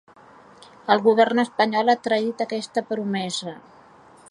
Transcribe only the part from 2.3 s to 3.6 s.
aquesta promesa.